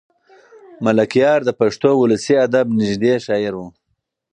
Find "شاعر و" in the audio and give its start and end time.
3.25-3.61